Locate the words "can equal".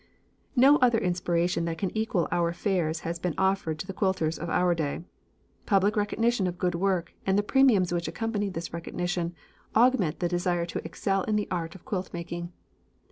1.77-2.27